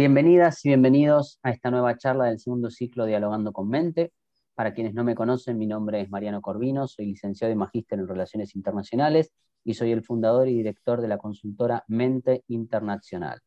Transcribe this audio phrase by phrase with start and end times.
[0.00, 4.14] Bienvenidas y bienvenidos a esta nueva charla del segundo ciclo Dialogando con Mente.
[4.54, 8.08] Para quienes no me conocen, mi nombre es Mariano Corvino, soy licenciado y magíster en
[8.08, 9.30] Relaciones Internacionales
[9.62, 13.42] y soy el fundador y director de la consultora Mente Internacional.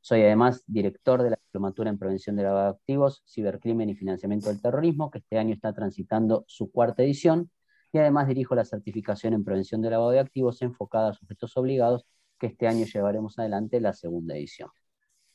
[0.00, 4.48] Soy además director de la Diplomatura en Prevención de Lavado de Activos, Cibercrimen y Financiamiento
[4.48, 7.48] del Terrorismo, que este año está transitando su cuarta edición,
[7.92, 12.06] y además dirijo la certificación en Prevención de Lavado de Activos enfocada a sujetos obligados,
[12.40, 14.68] que este año llevaremos adelante la segunda edición.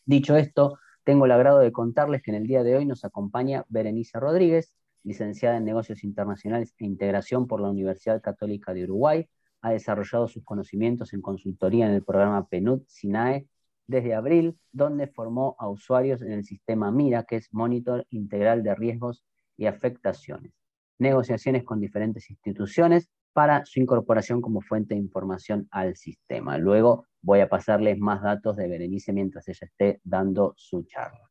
[0.08, 3.66] Dicho esto, tengo el agrado de contarles que en el día de hoy nos acompaña
[3.68, 9.28] Berenice Rodríguez, licenciada en Negocios Internacionales e Integración por la Universidad Católica de Uruguay.
[9.62, 13.48] Ha desarrollado sus conocimientos en consultoría en el programa PNUD SINAE
[13.86, 18.76] desde abril, donde formó a usuarios en el sistema MIRA, que es Monitor Integral de
[18.76, 19.26] Riesgos
[19.58, 20.54] y Afectaciones.
[21.00, 26.58] Negociaciones con diferentes instituciones para su incorporación como fuente de información al sistema.
[26.58, 31.30] Luego voy a pasarles más datos de Berenice mientras ella esté dando su charla.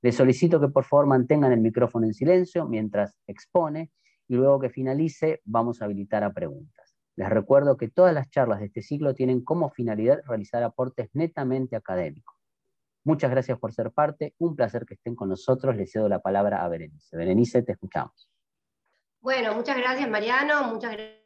[0.00, 3.90] Les solicito que por favor mantengan el micrófono en silencio mientras expone
[4.28, 6.94] y luego que finalice vamos a habilitar a preguntas.
[7.16, 11.74] Les recuerdo que todas las charlas de este ciclo tienen como finalidad realizar aportes netamente
[11.74, 12.36] académicos.
[13.02, 15.74] Muchas gracias por ser parte, un placer que estén con nosotros.
[15.74, 17.16] Les cedo la palabra a Berenice.
[17.16, 18.30] Berenice, te escuchamos.
[19.20, 21.23] Bueno, muchas gracias Mariano, muchas gracias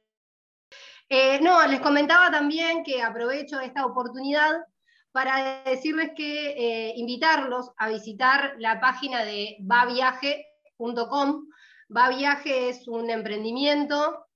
[1.11, 4.67] eh, no, les comentaba también que aprovecho esta oportunidad
[5.11, 11.47] para decirles que eh, invitarlos a visitar la página de vaviaje.com.
[11.89, 14.27] Vaviaje es un emprendimiento,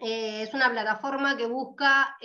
[0.00, 2.16] eh, es una plataforma que busca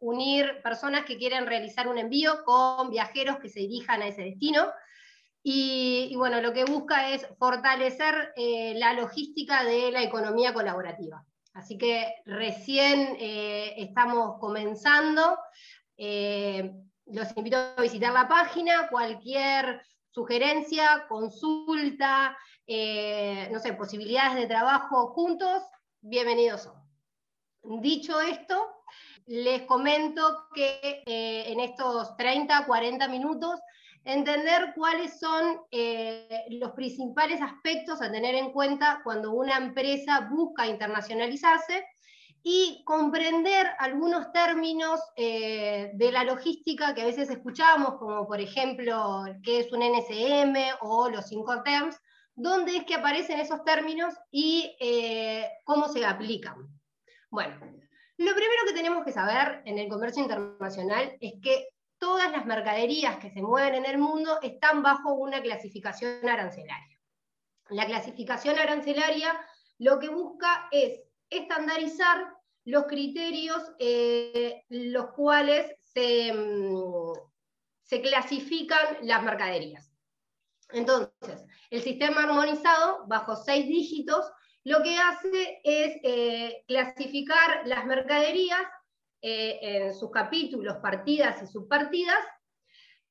[0.00, 4.70] unir personas que quieren realizar un envío con viajeros que se dirijan a ese destino.
[5.42, 11.24] y bueno, lo que busca es fortalecer la logística de la economía colaborativa.
[11.56, 15.38] Así que recién eh, estamos comenzando.
[15.96, 16.70] Eh,
[17.06, 22.36] los invito a visitar la página, cualquier sugerencia, consulta,
[22.66, 25.62] eh, no sé, posibilidades de trabajo juntos,
[26.02, 26.68] bienvenidos.
[27.62, 28.82] Dicho esto,
[29.24, 33.58] les comento que en estos 30, 40 minutos
[34.06, 40.66] entender cuáles son eh, los principales aspectos a tener en cuenta cuando una empresa busca
[40.66, 41.84] internacionalizarse
[42.42, 49.24] y comprender algunos términos eh, de la logística que a veces escuchamos, como por ejemplo
[49.42, 52.00] qué es un NSM o los cinco terms,
[52.36, 56.54] dónde es que aparecen esos términos y eh, cómo se aplican.
[57.28, 57.58] Bueno,
[58.18, 63.18] lo primero que tenemos que saber en el comercio internacional es que todas las mercaderías
[63.18, 66.98] que se mueven en el mundo están bajo una clasificación arancelaria.
[67.70, 69.38] La clasificación arancelaria
[69.78, 77.12] lo que busca es estandarizar los criterios eh, los cuales se, mm,
[77.82, 79.92] se, clasifican las mercaderías.
[80.70, 84.26] Entonces, el sistema armonizado, bajo seis dígitos,
[84.64, 88.62] lo que hace es eh, clasificar las mercaderías
[89.22, 92.24] eh, en sus capítulos, partidas y subpartidas,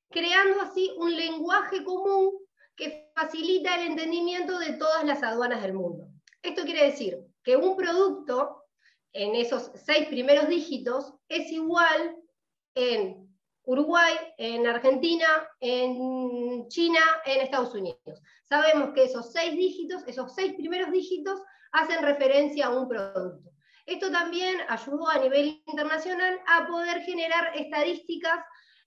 [0.09, 2.31] creando así un lenguaje común
[2.75, 6.07] que facilita el entendimiento de todas las aduanas del mundo.
[6.41, 8.63] Esto quiere decir que un producto
[9.13, 12.17] en esos seis primeros dígitos es igual
[12.75, 13.25] en
[13.63, 15.25] Uruguay, en Argentina,
[15.59, 18.21] en China, en Estados Unidos.
[18.43, 21.41] Sabemos que esos seis dígitos, esos seis primeros dígitos,
[21.71, 23.54] hacen referencia a un producto.
[23.85, 28.43] Esto también ayudó a nivel internacional a poder generar estadísticas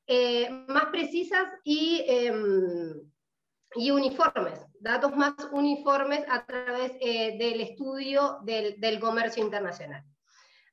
[0.06, 2.94] eh, más precisas em,
[3.76, 10.02] y, uniformes, datos más uniformes a través eh, del estudio del, del comercio internacional.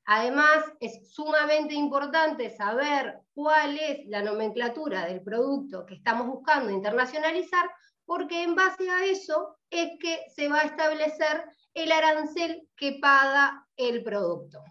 [0.05, 7.69] Además, es sumamente importante saber cuál es la nomenclatura del producto que estamos buscando internacionalizar,
[8.05, 11.43] porque en base a eso es que se va a establecer
[11.75, 14.63] el arancel que paga el producto.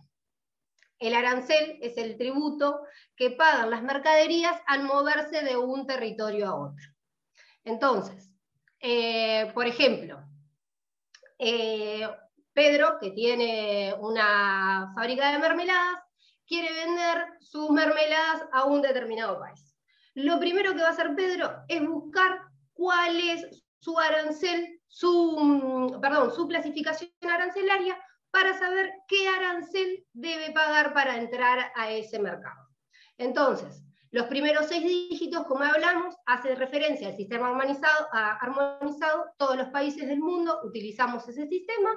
[0.99, 2.81] El arancel es el tributo
[3.15, 6.87] que pagan las mercaderías al moverse de un territorio a otro.
[7.63, 8.33] Entonces,
[8.81, 10.19] eh, por ejemplo,
[11.39, 12.09] eh,
[12.53, 15.99] Pedro, que tiene una fábrica de mermeladas,
[16.47, 19.75] quiere vender sus mermeladas a un determinado país.
[20.15, 22.41] Lo primero que va a hacer Pedro es buscar
[22.73, 27.99] cuál es su arancel, su, mm, perdón, su clasificación arancelaria
[28.31, 32.69] para saber qué arancel debe pagar para entrar a ese mercado.
[33.17, 33.85] Entonces,
[34.15, 40.07] los primeros seis dígitos, como hablamos, hacen referencia al sistema armonizado, armonizado, todos los países
[40.07, 41.91] del mundo utilizamos ese sistema,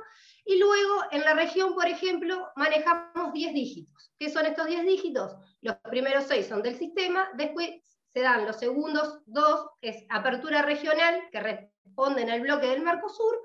[0.43, 4.11] y luego en la región, por ejemplo, manejamos 10 dígitos.
[4.17, 5.35] ¿Qué son estos 10 dígitos?
[5.61, 7.69] Los primeros seis son del sistema, después
[8.13, 13.41] se dan los segundos dos, es apertura regional, que responden al bloque del Mercosur,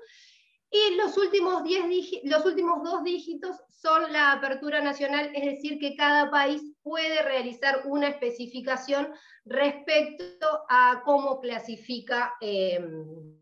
[0.73, 1.63] y los últimos,
[2.83, 9.13] dos dígitos son la apertura nacional, es decir, que cada país puede realizar una especificación
[9.45, 13.37] respecto a cómo clasifica em,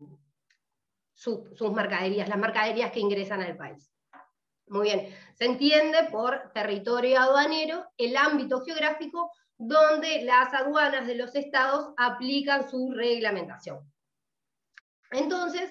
[1.14, 3.90] sus mercaderías, las mercaderías que ingresan al país.
[4.66, 11.34] Muy bien, se entiende por territorio aduanero el ámbito geográfico donde las aduanas de los
[11.34, 13.91] estados aplican su reglamentación.
[15.12, 15.70] Entonces,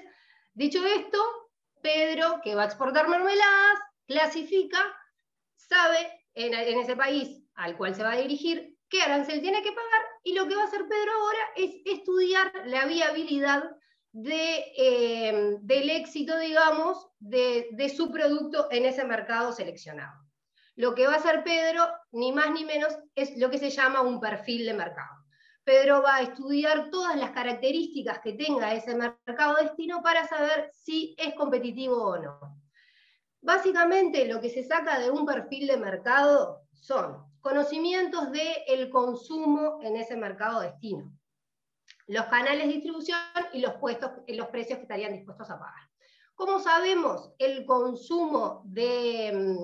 [0.53, 1.19] dicho esto,
[1.81, 4.79] Pedro, que va a exportar mermeladas, clasifica,
[5.55, 10.01] sabe en, ese país al cual se va a dirigir qué arancel tiene que pagar
[10.23, 13.63] y lo que va a hacer Pedro ahora es estudiar la viabilidad
[14.11, 20.21] de, eh, del éxito, digamos, de, de su producto en ese mercado seleccionado.
[20.75, 24.01] Lo que va a hacer Pedro, ni más ni menos, es lo que se llama
[24.01, 25.20] un perfil de mercado.
[25.63, 31.15] Pedro va a estudiar todas las características que tenga ese mercado destino para saber si
[31.17, 32.61] es competitivo o no.
[33.41, 39.95] Básicamente lo que se saca de un perfil de mercado son conocimientos del consumo en
[39.95, 41.11] ese mercado destino,
[42.07, 43.19] los canales de distribución
[43.53, 43.73] y los,
[44.27, 45.89] los precios que estarían dispuestos a pagar.
[46.35, 49.55] ¿Cómo sabemos el consumo de,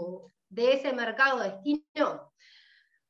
[0.49, 2.33] de ese mercado destino?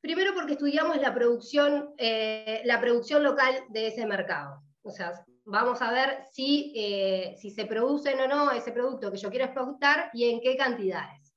[0.00, 4.62] Primero porque estudiamos la producción, eh, la producción local de ese mercado.
[4.82, 9.28] O sea, vamos a ver si, eh, se producen o no ese producto que yo
[9.28, 11.34] quiero exportar y en qué cantidades.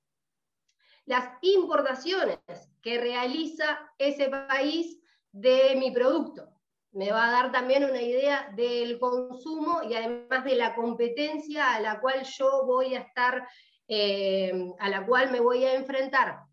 [1.05, 2.37] Las importaciones
[2.81, 4.99] que realiza ese país
[5.31, 6.49] de mi producto.
[6.91, 11.79] Me va a dar también una idea del consumo y además de la competencia a
[11.79, 13.47] la cual yo voy a estar,
[13.87, 16.50] eh, a la cual me voy a enfrentar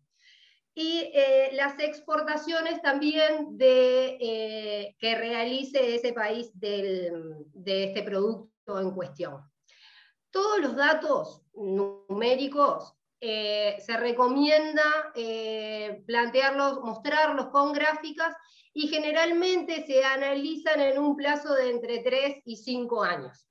[0.73, 8.91] y eh, las exportaciones también de, eh, que realice ese país de este producto en
[8.91, 9.41] cuestión.
[10.31, 15.11] Todos los datos numéricos eh, se recomienda
[16.05, 18.35] plantearlos, mostrarlos con gráficas
[18.71, 23.47] y generalmente se analizan en un plazo de entre 3 y 5 años.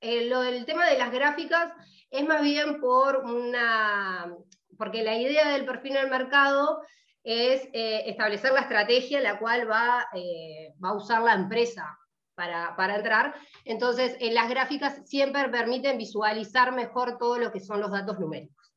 [0.00, 1.72] del tema de las gráficas
[2.10, 4.34] es más bien por una,
[4.78, 6.80] porque la idea del perfil del mercado
[7.24, 11.98] es eh, establecer la estrategia la cual va, eh, va a usar la empresa
[12.34, 13.34] para, para, entrar.
[13.64, 18.72] Entonces, en las gráficas siempre permiten visualizar mejor todo lo que son los datos numéricos.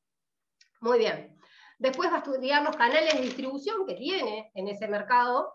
[0.82, 1.38] Muy bien.
[1.78, 5.54] Después va a estudiar los canales de distribución que tiene en ese mercado.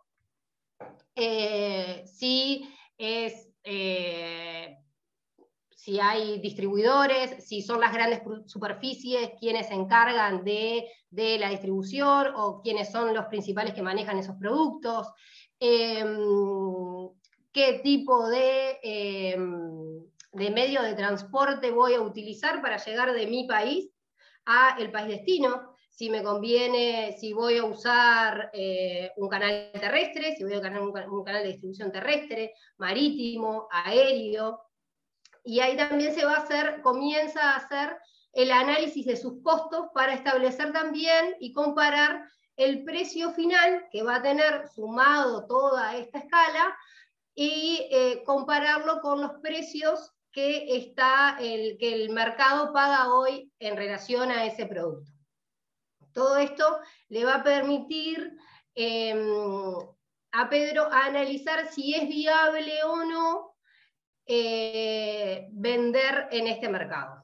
[1.17, 3.49] Eh, si es
[5.87, 12.61] si hay distribuidores, si son las grandes superficies quienes se encargan de, la distribución o
[12.61, 15.07] quienes son los principales que manejan esos productos,
[15.61, 17.09] em,
[17.53, 20.03] qué tipo de, em,
[20.33, 23.89] de medio de transporte voy a utilizar para llegar de mi país
[24.45, 30.35] a el país destino, si me conviene, si voy a usar eh, un canal terrestre,
[30.35, 34.67] si voy a usar un, canal de distribución terrestre, marítimo, aéreo,
[35.47, 37.97] y ahí también se va a hacer, comienza a hacer
[38.33, 44.17] el análisis de sus costos para establecer también y comparar el precio final que va
[44.17, 46.77] a tener sumado toda esta escala
[47.35, 53.77] y eh, compararlo con los precios que, está el, que el mercado paga hoy en
[53.77, 55.13] relación a ese producto.
[56.13, 58.37] Todo esto le va a permitir
[58.75, 59.75] em,
[60.33, 63.46] a Pedro analizar si es viable o no
[64.27, 67.23] eh, vender en este mercado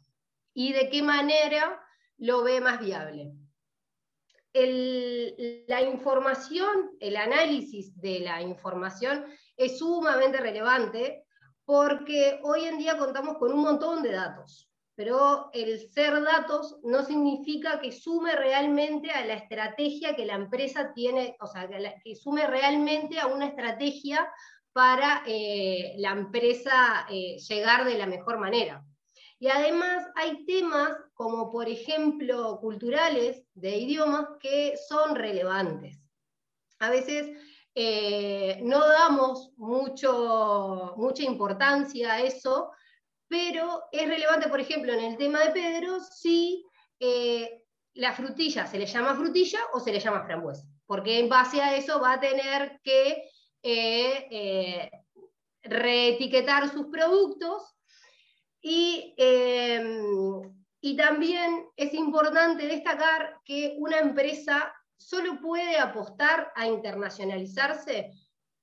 [0.54, 1.80] y de qué manera
[2.18, 3.32] lo ve más viable.
[4.54, 9.24] la información, el análisis de la información
[9.56, 11.24] es sumamente relevante
[11.64, 17.02] porque hoy en día contamos con un montón de datos, pero el ser datos no
[17.02, 21.68] significa que sume realmente a la estrategia que la empresa tiene, o sea,
[22.04, 24.30] que sume realmente a una estrategia
[24.72, 28.84] para eh, la empresa eh, llegar de la mejor manera.
[29.38, 36.00] Y además hay temas como por ejemplo culturales de idiomas que son relevantes.
[36.78, 37.36] A veces
[37.74, 42.70] eh, no damos mucho, mucha importancia a eso,
[43.28, 46.64] pero es relevante, por ejemplo, en el tema de Pedro, si
[47.94, 51.74] la frutilla se le llama frutilla o se le llama frambuesa, porque en base a
[51.74, 53.24] eso va a tener que
[53.62, 54.90] eh, eh,
[55.62, 57.76] reetiquetar sus productos
[58.60, 68.12] y, em, y también es importante destacar que una empresa solo puede apostar a internacionalizarse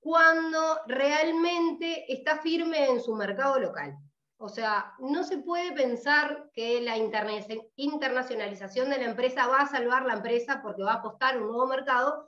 [0.00, 3.96] cuando realmente está firme en su mercado local.
[4.38, 10.06] O sea, no se puede pensar que la internacionalización de la empresa va a salvar
[10.06, 12.26] la empresa porque va a apostar un nuevo mercado,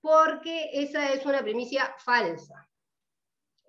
[0.00, 2.68] porque esa es una premisa falsa.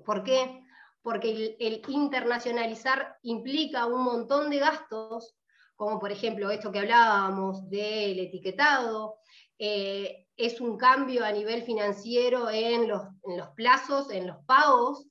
[0.05, 0.61] ¿Por qué?
[1.01, 5.35] Porque el, internacionalizar implica un montón de gastos,
[5.75, 9.19] como por ejemplo esto que hablábamos del etiquetado,
[9.57, 13.01] eh, es un cambio a nivel financiero en los,
[13.55, 15.09] plazos, en los pagos,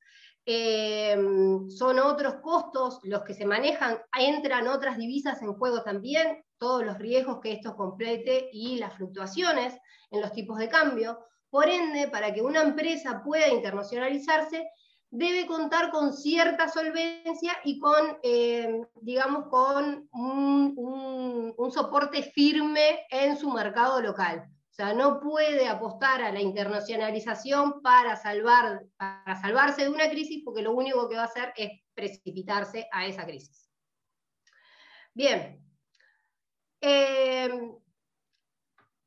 [0.50, 6.85] Em, son otros costos los que se manejan, entran otras divisas en juego también, todos
[6.85, 9.79] los riesgos que esto complete y las fluctuaciones
[10.11, 11.19] en los tipos de cambio.
[11.50, 14.69] Por ende, para que una empresa pueda internacionalizarse,
[15.11, 23.50] debe contar con cierta solvencia y con, em, digamos, con un soporte firme en su
[23.50, 24.50] mercado local.
[24.71, 30.43] O sea, no puede apostar a la internacionalización para, salvar, para salvarse de una crisis
[30.45, 33.69] porque lo único que va a hacer es precipitarse a esa crisis.
[35.15, 35.67] Bien.
[36.80, 37.50] Eh,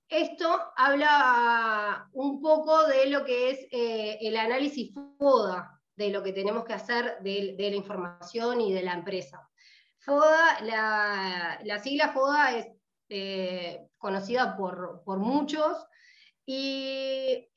[0.10, 6.34] esto habla un poco de lo que es eh, el análisis FODA, de lo que
[6.34, 9.48] tenemos que hacer de, la información y de la empresa.
[10.00, 10.60] FODA,
[11.64, 12.68] la sigla FODA es
[13.08, 15.86] eh, conocida por, muchos,
[16.46, 17.48] y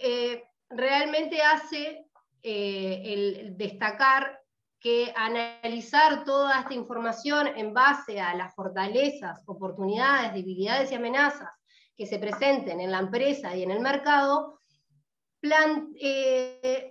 [0.69, 2.07] realmente hace
[2.43, 4.44] el destacar
[4.85, 11.49] que analizar toda esta información en base a las fortalezas, oportunidades, debilidades y amenazas
[11.97, 14.61] que se presenten en la empresa y en el mercado,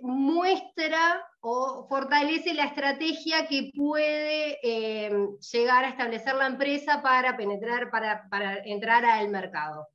[0.02, 7.90] muestra o fortalece la estrategia que puede eh, llegar a establecer la empresa para penetrar,
[7.90, 9.86] para, entrar al mercado.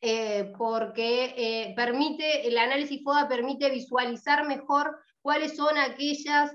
[0.00, 6.54] Eh, porque eh, permite, el análisis FODA permite visualizar mejor cuáles son aquellas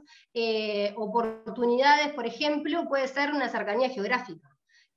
[0.95, 4.49] oportunidades, por ejemplo, puede ser una cercanía geográfica,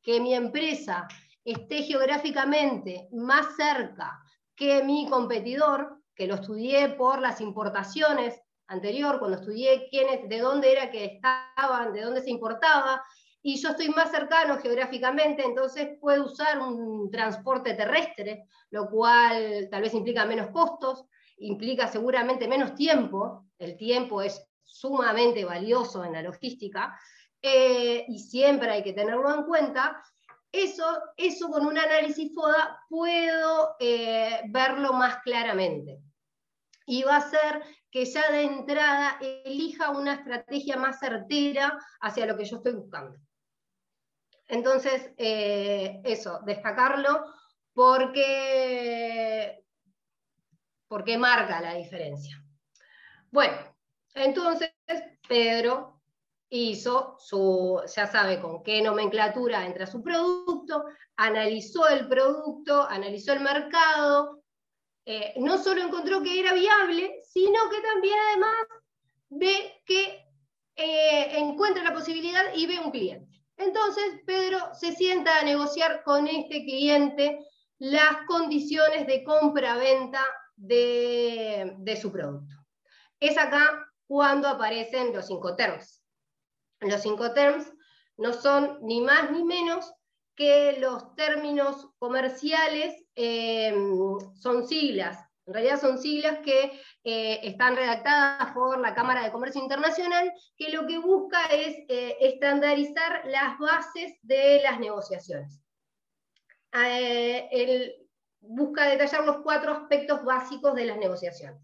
[0.03, 1.09] que mi empresa
[1.45, 4.21] esté geográficamente más cerca
[4.55, 10.71] que mi competidor, que lo estudié por las importaciones anterior, cuando estudié quiénes, de dónde
[10.73, 13.03] era que estaban, de dónde se importaba,
[13.43, 19.81] y yo estoy más cercano geográficamente, entonces puedo usar un transporte terrestre, lo cual tal
[19.81, 21.07] vez implica menos costos,
[21.41, 26.99] implica seguramente menos tiempo, el tiempo es sumamente valioso en la logística,
[27.43, 30.03] eh, y siempre hay que tenerlo en cuenta,
[30.53, 30.85] eso,
[31.17, 36.01] eso con un análisis FODA puedo eh, verlo más claramente.
[36.87, 42.37] Y va a ser que ya de entrada elija una estrategia más certera hacia lo
[42.37, 43.19] que yo estoy buscando.
[44.49, 47.25] Entonces, eh, eso, destacarlo
[47.73, 49.65] porque,
[50.91, 52.43] porque marca la diferencia.
[53.31, 53.57] Bueno,
[54.13, 54.73] entonces
[55.29, 56.01] Pedro
[56.49, 63.39] hizo su, ya sabe con qué nomenclatura entra su producto, analizó el producto, analizó el
[63.39, 64.43] mercado,
[65.07, 68.57] eh, no solo encontró que era viable, sino que también además
[69.29, 70.27] ve que
[70.75, 73.41] eh, encuentra la posibilidad y ve un cliente.
[73.57, 77.39] Entonces Pedro se sienta a negociar con este cliente
[77.79, 80.27] las condiciones de compra-venta
[80.61, 82.55] de, su producto.
[83.19, 86.03] Es acá cuando aparecen los cinco terms.
[86.81, 87.73] Los cinco terms
[88.17, 89.93] no son ni más ni menos
[90.37, 93.75] que los términos comerciales eh,
[94.35, 95.19] son siglas.
[95.47, 100.71] En realidad son siglas que eh, están redactadas por la Cámara de Comercio Internacional, que
[100.71, 105.61] lo que busca es eh, estandarizar las bases de las negociaciones.
[108.41, 111.61] Busca detallar los cuatro aspectos básicos de las negociaciones,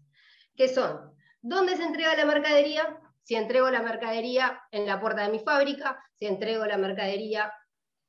[0.55, 5.31] que son dónde se entrega la mercadería, si entrego la mercadería en la puerta de
[5.31, 7.51] mi fábrica, si entrego la mercadería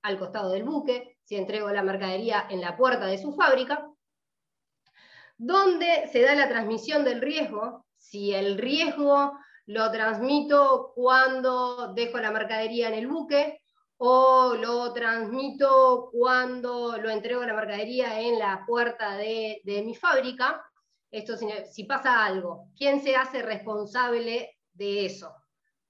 [0.02, 3.90] al costado del buque, si entrego la mercadería en la puerta de su fábrica,
[5.36, 12.30] donde se da la transmisión del riesgo, si el riesgo lo transmito cuando dejo la
[12.30, 13.60] mercadería en el buque
[13.98, 20.64] o lo transmito cuando lo entrego la mercadería en la puerta de, mi fábrica.
[21.10, 25.34] Esto si pasa algo, ¿quién se hace responsable de eso?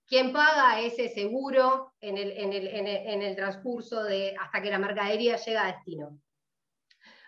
[0.07, 6.19] ¿Quién paga ese seguro en el, transcurso de hasta que la mercadería llega a destino?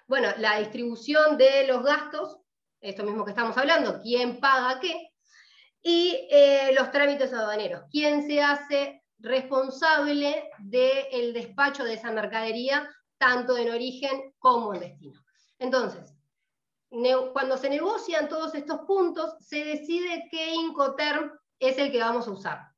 [0.06, 2.38] Bueno, la distribución de los gastos,
[2.80, 5.10] esto mismo que estamos hablando, quién paga qué,
[5.82, 13.56] y eh, los trámites aduaneros, quién se hace responsable del despacho de esa mercadería, tanto
[13.56, 15.20] en origen como en destino.
[15.58, 16.14] Entonces,
[17.32, 22.32] cuando se negocian todos estos puntos, se decide qué Incoterm es el que vamos a
[22.32, 22.72] usar.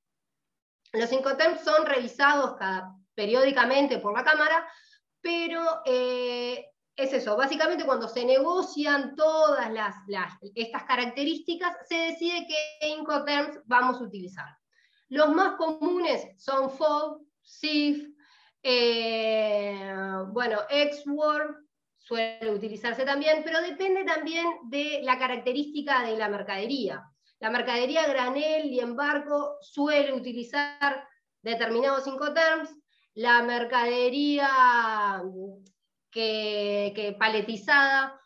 [0.92, 4.68] Los Incoterms son revisados cada, periódicamente por la Cámara,
[5.22, 9.70] pero eh, es eso, básicamente cuando se negocian todas
[10.54, 14.61] estas características, se decide qué Incoterms vamos a utilizar.
[15.12, 18.08] Los más comunes son FOB, SIF,
[18.62, 19.78] eh,
[20.28, 21.54] bueno, XWORD,
[21.98, 27.04] suele utilizarse también, pero depende también de la característica de la mercadería.
[27.40, 31.06] La mercadería granel y embarco suele utilizar
[31.42, 32.70] determinados Incoterms,
[33.12, 35.22] la mercadería
[36.10, 38.18] que, paletizada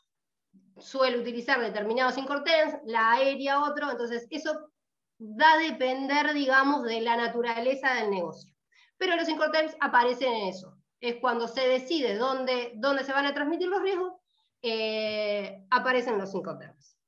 [0.78, 4.70] suele utilizar determinados Incoterms, la aérea otro, entonces eso
[5.20, 8.52] va a depender, digamos, de la naturaleza del negocio.
[8.98, 10.76] Pero los Incoterms aparecen en eso.
[11.00, 14.14] Es cuando se decide dónde, dónde se van a transmitir los riesgos,
[14.62, 16.98] eh, aparecen los Incoterms.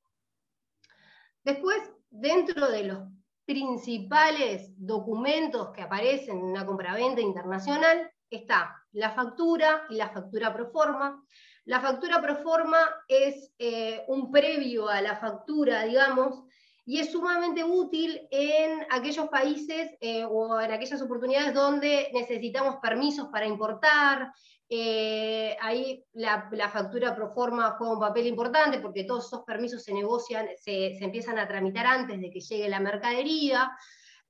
[1.45, 1.79] Después,
[2.11, 3.09] dentro de los
[3.47, 10.71] principales documentos que aparecen en una compraventa internacional está la factura y la factura pro
[10.71, 11.25] forma.
[11.65, 16.45] La factura pro forma es eh, un previo a la factura, digamos,
[16.88, 23.28] y es sumamente útil en aquellos países eh, o en aquellas oportunidades donde necesitamos permisos
[23.28, 24.33] para importar.
[24.71, 29.92] Eh, ahí la, factura pro forma juega un papel importante porque todos esos permisos se
[29.92, 33.71] negocian, se, empiezan a tramitar antes de que llegue la mercadería.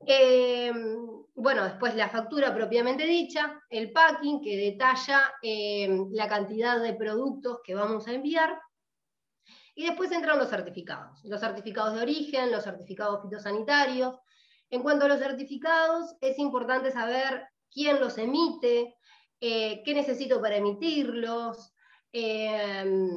[0.05, 0.73] Eh,
[1.37, 5.33] bueno, después la factura propiamente dicha, el packing que detalla
[6.11, 8.59] la cantidad de productos que vamos a enviar
[9.79, 14.19] y después entran los certificados, los certificados de origen, los certificados fitosanitarios.
[14.71, 18.97] En cuanto a los certificados, es importante saber quién los emite,
[19.41, 21.73] eh, qué necesito para emitirlos,
[22.11, 23.09] em,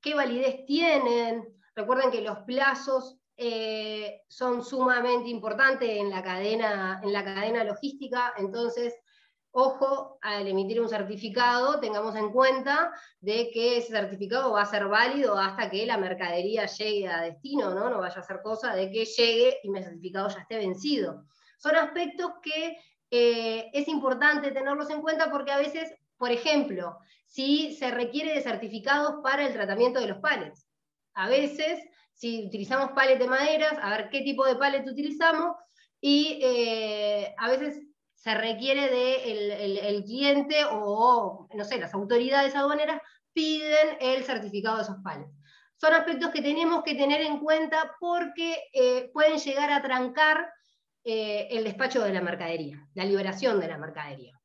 [0.00, 1.60] qué validez tienen.
[1.74, 8.32] Recuerden que los plazos eh, son sumamente importantes en la, cadena, en la cadena logística,
[8.36, 8.94] entonces
[9.52, 14.86] ojo, al emitir un certificado, tengamos en cuenta de que ese certificado va a ser
[14.86, 17.90] válido hasta que la mercadería llegue a destino, ¿no?
[17.90, 21.24] No vaya a ser cosa de que llegue y mi certificado ya esté vencido.
[21.58, 22.76] Son aspectos que
[23.10, 28.42] eh, es importante tenerlos en cuenta porque a veces, por ejemplo, si se requiere de
[28.42, 30.66] certificados para el tratamiento de los palets,
[31.14, 31.80] a veces,
[32.14, 35.56] si utilizamos palets de maderas, a ver qué tipo de palet utilizamos,
[36.00, 37.82] y eh, a veces
[38.20, 43.00] se requiere de el, cliente o, no sé, las autoridades aduaneras
[43.32, 45.26] piden el certificado de esos pales.
[45.78, 50.52] Son aspectos que tenemos que tener en cuenta porque eh, pueden llegar a trancar
[51.02, 54.38] eh, el despacho de la mercadería, la liberación de la mercadería.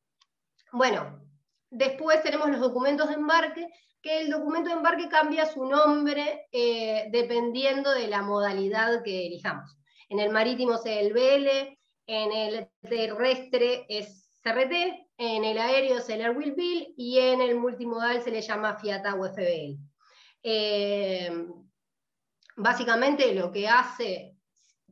[0.72, 1.22] Bueno,
[1.70, 3.68] después tenemos los documentos de embarque,
[4.02, 9.78] que el documento de embarque cambia su nombre eh, dependiendo de la modalidad que elijamos.
[10.08, 11.76] En el marítimo es el BL,
[12.08, 14.72] en el terrestre es CRT,
[15.18, 18.76] en el aéreo es el Air Will Bill y en el multimodal se le llama
[18.76, 19.78] FIATA o FBL.
[20.44, 21.46] Eh,
[22.58, 24.36] básicamente lo que hace,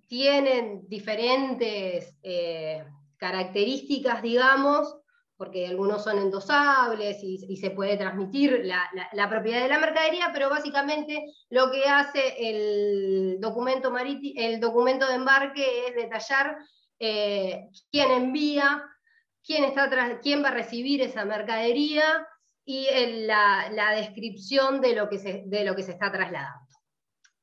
[0.07, 2.83] tienen diferentes eh,
[3.17, 4.95] características, digamos,
[5.37, 11.23] porque algunos son endosables y, se puede transmitir la, propiedad de la mercadería, pero básicamente
[11.49, 16.57] lo que hace el documento, el documento de embarque es detallar
[17.05, 18.81] eh, quién envía,
[19.45, 22.25] quién, está quién va a recibir esa mercadería
[22.63, 22.87] y
[23.25, 25.43] la, descripción de lo, que se,
[25.91, 26.71] está trasladando.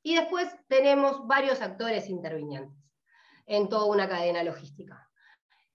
[0.01, 2.75] Y después tenemos varios actores intervinientes
[3.45, 5.07] en toda una cadena logística.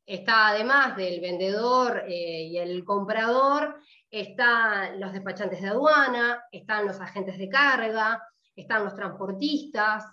[0.05, 7.01] Está además del vendedor eh, y el comprador, están los despachantes de aduana, están los
[7.01, 8.20] agentes de carga,
[8.57, 10.05] están los transportistas,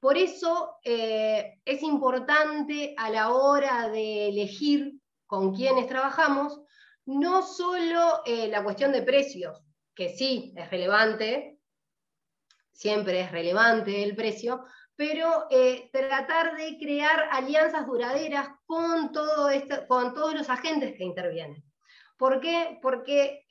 [0.00, 4.92] por eso eh, es importante a la hora de elegir
[5.26, 6.60] con quiénes trabajamos,
[7.06, 9.62] no solo eh, la cuestión de precios,
[9.94, 11.58] que sí es relevante,
[12.72, 19.12] siempre es relevante el precio, pero eh, tratar de crear alianzas duraderas con,
[19.88, 21.64] con todos los agentes que intervienen.
[22.18, 22.78] ¿Por qué?
[22.80, 23.44] Porque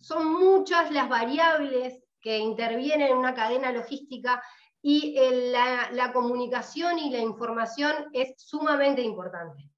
[0.00, 4.42] son muchas las variables que intervienen en una cadena logística
[4.88, 5.16] y
[5.50, 9.68] la, comunicación y la información es sumamente importante.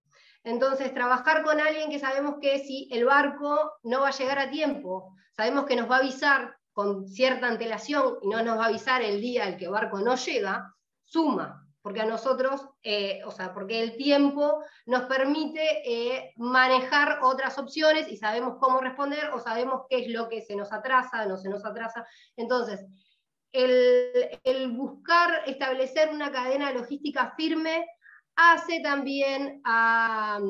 [0.45, 4.51] Entonces, trabajar con alguien que sabemos que si el barco no va a llegar a
[4.51, 8.69] tiempo, sabemos que nos va a avisar con cierta antelación y no nos va a
[8.69, 10.75] avisar el día al que el barco no llega,
[11.07, 17.59] suma, porque a nosotros, eh, o sea, porque el tiempo nos permite eh, manejar otras
[17.59, 21.39] opciones y sabemos cómo responder o sabemos qué es lo que se nos atrasa, no
[21.39, 22.07] se nos atrasa.
[22.37, 22.85] Entonces,
[23.53, 27.87] el, buscar establecer una cadena logística firme
[28.37, 30.41] hace también a,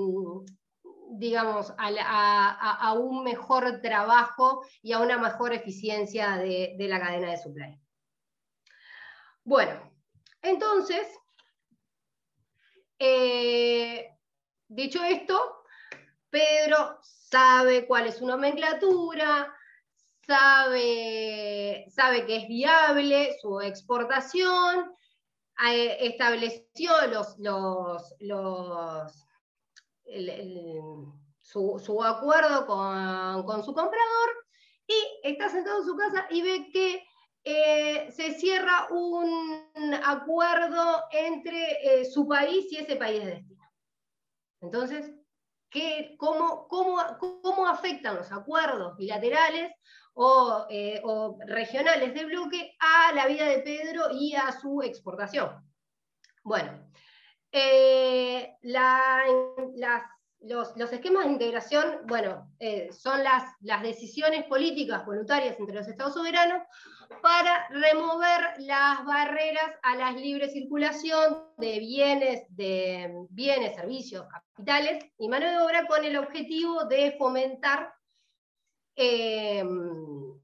[1.10, 7.80] digamos, a, un mejor trabajo y a una mejor eficiencia de, la cadena de supply.
[9.44, 9.90] Bueno,
[10.42, 11.06] entonces,
[12.98, 14.10] eh,
[14.68, 15.64] dicho esto,
[16.28, 19.54] Pedro sabe cuál es su nomenclatura,
[20.28, 24.94] sabe, sabe que es viable su exportación,
[25.66, 29.26] eh, estableció los, los, los
[31.40, 34.28] su, acuerdo con, su comprador
[34.86, 37.02] y está sentado en su casa y ve que
[37.44, 43.64] eh, se cierra un acuerdo entre eh, su país y ese país de destino.
[44.60, 45.10] Entonces,
[45.70, 49.72] ¿qué, cómo, cómo, ¿cómo afectan los acuerdos bilaterales
[50.68, 55.64] eh, o, regionales de bloque a la vida de Pedro y a su exportación.
[56.42, 56.90] Bueno,
[57.52, 58.56] eh,
[60.40, 66.14] los, esquemas de integración, bueno, eh, son las, las decisiones políticas voluntarias entre los estados
[66.14, 66.64] soberanos
[67.22, 75.28] para remover las barreras a la libre circulación de bienes, de bienes, servicios, capitales y
[75.28, 77.97] mano de obra con el objetivo de fomentar
[79.00, 80.36] Em,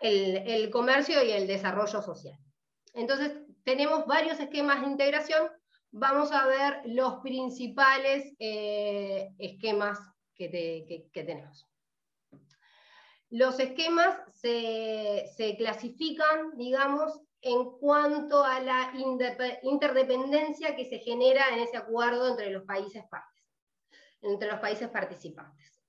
[0.00, 2.38] el, comercio y el desarrollo social.
[2.94, 3.32] Entonces,
[3.64, 5.50] tenemos varios esquemas de integración.
[5.90, 9.98] Vamos a ver los principales eh, esquemas
[10.36, 11.68] que, tenemos.
[13.28, 18.92] Los esquemas se, se, clasifican, digamos, en cuanto a la
[19.64, 23.42] interdependencia que se genera en ese acuerdo entre los países partes,
[24.22, 25.79] entre los países participantes.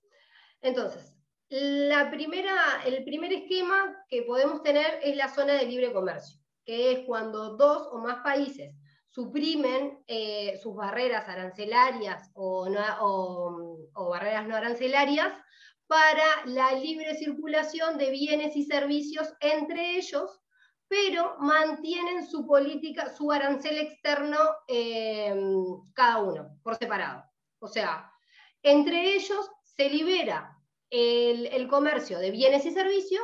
[0.62, 1.14] Entonces,
[1.50, 6.92] la primera, el primer esquema que podemos tener es la zona de libre comercio, que
[6.92, 8.74] es cuando dos o más países
[9.10, 12.70] suprimen eh, sus barreras arancelarias o,
[14.10, 15.34] barreras no arancelarias
[15.88, 20.40] para la libre circulación de bienes y servicios entre ellos,
[20.88, 24.38] pero mantienen su política, su arancel externo
[24.70, 25.36] eh,
[25.94, 27.26] cada uno, por separado.
[27.60, 28.10] O sea,
[28.64, 29.50] entre ellos
[29.82, 30.56] se libera
[30.92, 33.24] el, comercio de bienes y servicios,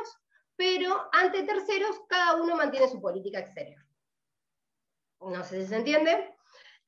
[0.56, 3.80] pero ante terceros cada uno mantiene su política exterior.
[5.20, 6.34] No sé si se entiende.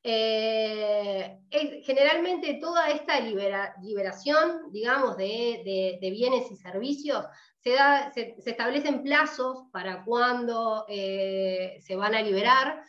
[0.03, 1.39] Eh,
[1.85, 7.25] generalmente toda esta liberación, digamos, de, bienes y servicios,
[7.61, 12.83] se, da, se, establecen plazos para cuándo eh, se van a liberar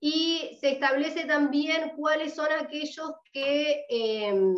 [0.00, 4.54] y se establece también cuáles son aquellos que, em,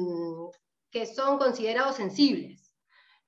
[0.90, 2.68] que son considerados sensibles.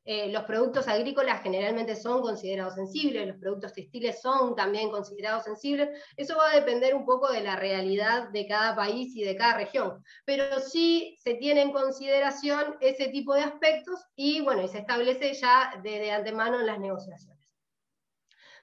[0.05, 5.91] Eh, los productos agrícolas generalmente son considerados sensibles, los productos textiles son también considerados sensibles.
[6.17, 9.59] Eso va a depender un poco de la realidad de cada país y de cada
[9.59, 10.03] región.
[10.25, 15.35] Pero sí se tiene en consideración ese tipo de aspectos y bueno, y se establece
[15.35, 17.39] ya de antemano en las negociaciones.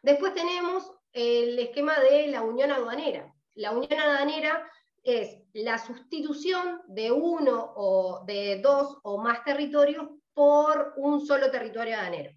[0.01, 3.33] Después tenemos el esquema de la unión aduanera.
[3.53, 4.69] La unión aduanera
[5.07, 11.97] es la sustitución de uno o de dos o más territorios por un solo territorio
[11.97, 12.31] aduanero.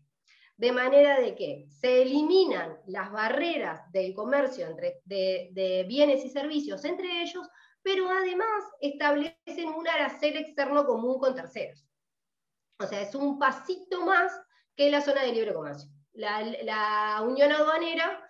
[0.56, 6.84] De manera de que se eliminan las barreras del comercio entre, de, bienes y servicios
[6.84, 7.48] entre ellos,
[7.82, 11.84] pero además establecen un arancel externo común con terceros.
[12.78, 14.32] O sea, es un pasito más
[14.76, 15.90] que la zona de libre comercio.
[16.12, 18.29] La, unión aduanera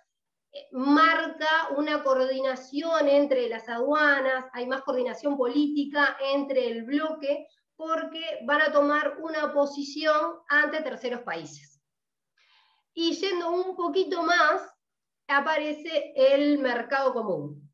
[0.71, 8.61] marca una coordinación entre las aduanas, hay más coordinación política entre el bloque, porque van
[8.61, 11.81] a tomar una posición ante terceros países.
[12.93, 14.61] Y yendo un poquito más,
[15.27, 17.69] aparece el mercado común.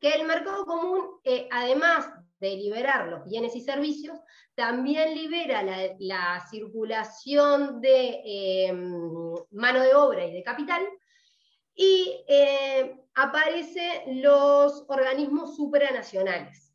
[0.00, 2.08] Que el mercado común, eh, además
[2.38, 4.18] de liberar los bienes y servicios,
[4.54, 5.62] también libera
[5.98, 8.20] la, circulación de
[8.68, 10.82] em, mano de obra y de capital,
[11.74, 16.72] y eh, aparecen los organismos supranacionales.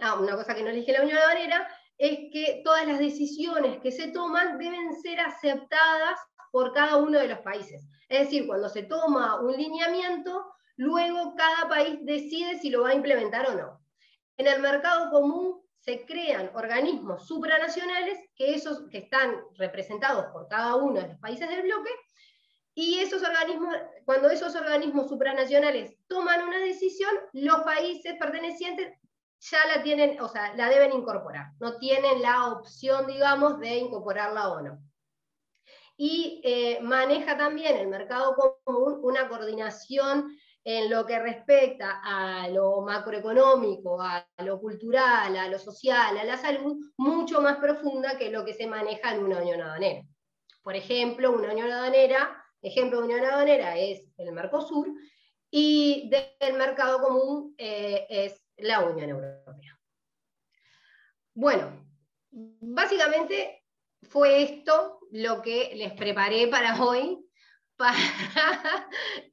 [0.00, 3.92] Ah, una cosa que no dije la Unión Aduanera, es que todas las decisiones que
[3.92, 6.18] se toman deben ser aceptadas
[6.50, 7.88] por cada uno de los países.
[8.08, 12.94] Es decir, cuando se toma un lineamiento, luego cada país decide si lo va a
[12.94, 13.80] implementar o no.
[14.36, 20.76] En el mercado común se crean organismos supranacionales que, esos, que están representados por cada
[20.76, 21.90] uno de los países del bloque,
[22.74, 28.92] y esos organismos, cuando esos organismos supranacionales toman una decisión, los países pertenecientes
[29.40, 31.52] ya la tienen, o sea, la deben incorporar.
[31.60, 34.78] No tienen la opción, digamos, de incorporarla o no.
[35.96, 42.82] y eh, maneja también el mercado común una coordinación en lo que respecta a lo
[42.82, 48.44] macroeconómico, a lo cultural, a lo social, a la salud, mucho más profunda que lo
[48.44, 50.02] que se maneja en una unión aduanera.
[50.62, 54.88] Por ejemplo, una unión aduanera, ejemplo de unión aduanera es el Mercosur,
[55.54, 59.78] y del mercado común eh, es la Unión Europea.
[61.34, 61.86] Bueno,
[62.30, 63.62] básicamente
[64.02, 67.18] fue esto lo que les preparé para hoy
[67.76, 67.98] para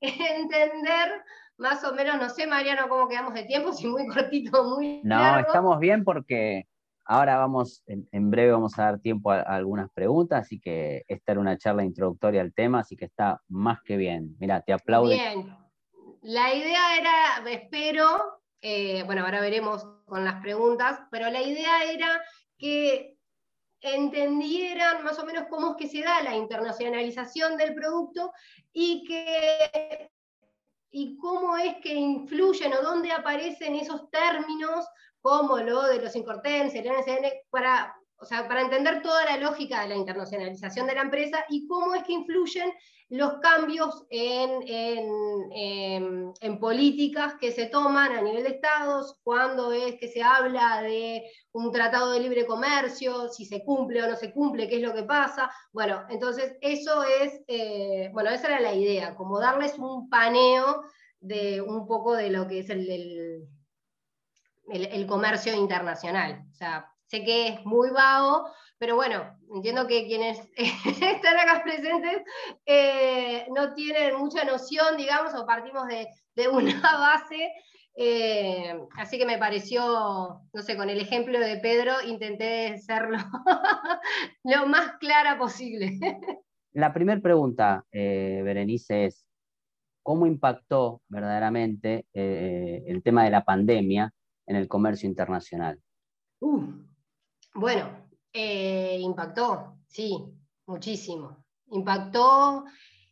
[0.01, 1.23] entender
[1.57, 5.39] más o menos, no sé, Mariano, cómo quedamos de tiempo, si muy cortito, muy No,
[5.39, 6.67] estamos bien porque
[7.09, 11.41] ahora vamos, en, breve vamos a dar tiempo a, algunas preguntas, así que esta era
[11.41, 14.35] una charla introductoria al tema, así que está más que bien.
[14.39, 15.09] Mira, te aplaudo.
[15.09, 15.57] Bien,
[16.21, 22.21] la idea era, espero, eh, bueno, ahora veremos con las preguntas, pero la idea era
[22.59, 23.17] que
[23.81, 28.31] entendieran más o menos cómo es que se da la internacionalización del producto
[28.71, 30.11] y que
[30.91, 34.87] y cómo es que influyen o dónde aparecen esos términos
[35.21, 39.81] como lo de los incortens, el NCN, para, o sea, para entender toda la lógica
[39.81, 42.71] de la internacionalización de la empresa y cómo es que influyen
[43.09, 44.63] los cambios en,
[45.51, 51.23] en, políticas que se toman a nivel de estados, cuando es que se habla de
[51.51, 54.93] un tratado de libre comercio, si se cumple o no se cumple, qué es lo
[54.93, 55.49] que pasa.
[55.71, 60.83] Bueno, entonces eso es, eh, bueno, esa era la idea, como darles un paneo
[61.19, 63.47] de un poco de lo que es el,
[64.71, 66.43] el comercio internacional.
[66.51, 68.45] O sea, sé que es muy vago,
[68.79, 72.23] pero bueno, entiendo que quienes están acá presentes
[72.65, 76.07] eh, no tienen mucha noción, digamos, o partimos de,
[76.47, 77.51] una base.
[77.95, 83.17] Eh, así que me pareció, no sé, con el ejemplo de Pedro intenté serlo
[84.45, 85.99] lo más clara posible.
[86.71, 89.25] La primera pregunta, eh, Berenice, es,
[90.03, 94.13] ¿cómo impactó verdaderamente el tema de la pandemia
[94.49, 95.79] en el comercio internacional?
[96.39, 96.63] Uh,
[97.53, 100.25] bueno, eh, impactó, sí,
[100.65, 101.45] muchísimo.
[101.67, 102.65] Impactó,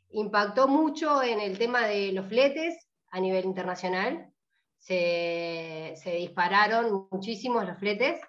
[0.09, 4.33] impactó mucho en el tema de los fletes a nivel internacional.
[4.79, 8.19] Se, dispararon muchísimos los fletes.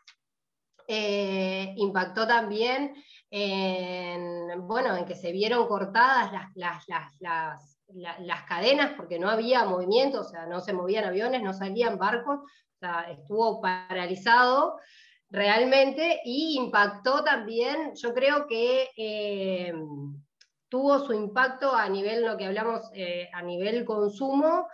[0.86, 2.94] Eh, impactó también
[3.30, 10.24] en, bueno, en que se vieron cortadas las, las, cadenas porque no había movimiento, o
[10.24, 12.40] sea, no se movían aviones, no salían barcos,
[12.78, 14.78] sea, estuvo paralizado
[15.30, 19.72] realmente y impactó también, yo creo que eh,
[20.68, 24.68] tuvo su impacto a nivel, lo que hablamos, eh, a nivel consumo,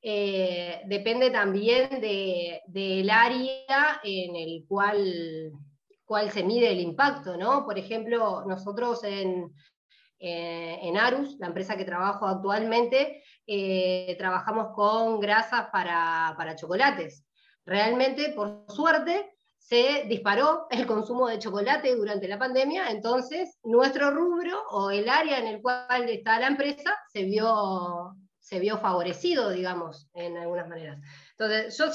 [0.00, 5.52] eh, depende también del área en el cual,
[6.04, 7.64] cual, se mide el impacto, ¿no?
[7.64, 9.52] Por ejemplo, nosotros en,
[10.20, 13.22] en Arus, la empresa que trabajo actualmente,
[14.16, 17.27] trabajamos con grasas para, para chocolates.
[17.68, 24.58] Realmente, por suerte, se disparó el consumo de chocolate durante la pandemia, entonces nuestro rubro
[24.70, 30.08] o el área en el cual está la empresa se vio, se vio favorecido, digamos,
[30.14, 30.98] en algunas maneras.
[31.32, 31.92] Entonces, yo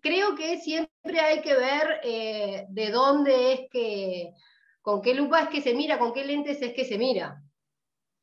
[0.00, 4.32] creo que siempre hay que ver eh, de dónde es que,
[4.80, 7.42] con qué lupa es que se mira, con qué lentes es que se mira,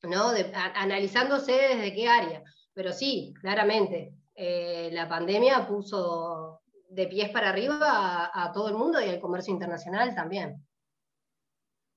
[0.02, 0.32] ¿no?
[0.74, 2.42] analizándose desde qué área.
[2.74, 6.51] Pero sí, claramente, eh, la pandemia puso
[6.92, 10.66] de pies para arriba a, todo el mundo y al comercio internacional también.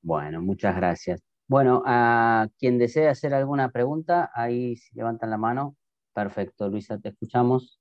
[0.02, 1.20] Bueno, muchas gracias.
[1.48, 5.76] Bueno, a quien desee hacer alguna pregunta, ahí levantan la mano.
[6.14, 7.80] Perfecto, Luisa, te escuchamos.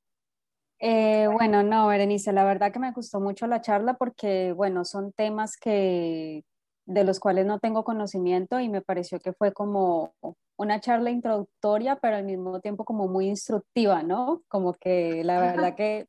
[0.80, 5.14] Eh, bueno, no, Berenice, la verdad que me gustó mucho la charla porque, bueno, son
[5.14, 6.44] temas que
[6.86, 10.16] de los cuales no tengo conocimiento y me pareció que fue como
[10.58, 14.42] una charla introductoria, pero al mismo tiempo como muy instructiva, ¿no?
[14.50, 16.08] Como que la verdad que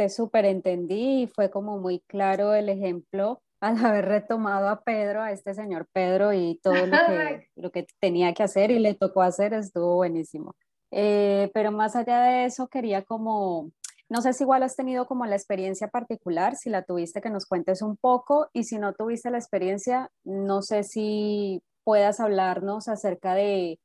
[0.00, 5.20] te súper entendí y fue como muy claro el ejemplo al haber retomado a Pedro,
[5.20, 8.94] a este señor Pedro y todo lo que, lo que tenía que hacer y le
[8.94, 10.54] tocó hacer estuvo buenísimo.
[10.90, 13.72] Eh, pero más allá de eso, quería como,
[14.08, 17.44] no sé si igual has tenido como la experiencia particular, si la tuviste que nos
[17.44, 23.34] cuentes un poco y si no tuviste la experiencia, no sé si puedas hablarnos acerca
[23.34, 23.78] de,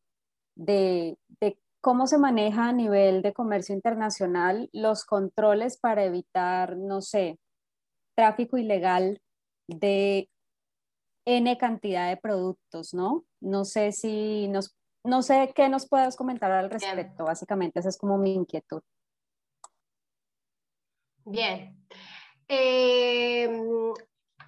[0.56, 7.04] de, de ¿Cómo se maneja a nivel de comercio internacional los controles para evitar, no
[7.04, 7.38] sé,
[8.16, 9.22] tráfico ilegal
[9.68, 10.28] de
[11.26, 13.24] N cantidad de productos, ¿no?
[13.40, 18.00] No sé si nos, no sé qué nos puedas comentar al respecto, básicamente esa es
[18.00, 18.82] como mi inquietud.
[21.24, 21.88] Bien.
[22.48, 23.48] Eh,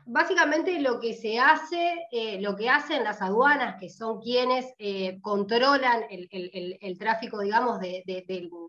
[0.08, 5.20] básicamente lo que se hace, eh, lo que hacen las aduanas, que son quienes eh,
[5.22, 8.04] controlan el, tráfico, digamos, de,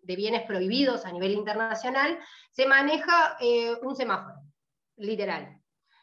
[0.03, 2.19] bienes prohibidos a nivel internacional,
[2.51, 4.41] se maneja eh, un semáforo,
[4.97, 5.61] literal.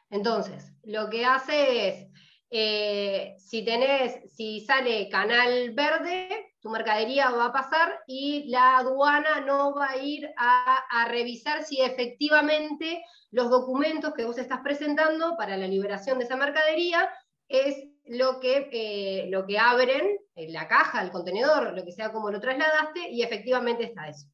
[0.09, 2.09] Entonces, lo que hace
[2.49, 9.39] es, si tenés, si sale canal verde, tu mercadería va a pasar y la aduana
[9.41, 15.57] no va a ir a, revisar si efectivamente los documentos que vos estás presentando para
[15.57, 17.07] la liberación de esa mercadería
[17.47, 22.11] es lo que, eh, lo que abren en la caja, el contenedor, lo que sea
[22.11, 24.25] como lo trasladaste, y efectivamente está eso.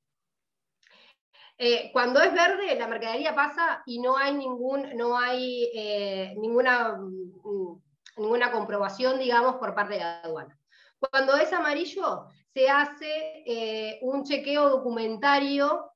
[1.58, 6.94] Eh, cuando es verde, la mercadería pasa y no hay, ningún, no hay eh, ninguna,
[6.98, 7.82] mm,
[8.15, 10.61] ninguna comprobación, digamos, por parte de la aduana.
[11.09, 15.91] Cuando es amarillo, se hace eh, un chequeo documentario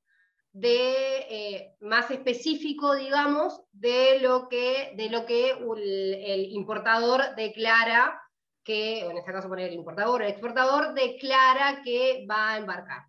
[0.52, 8.20] de, eh, más específico, digamos, de lo que, el, importador declara
[8.64, 13.04] que, en este caso poner el importador, el exportador declara que va a embarcar.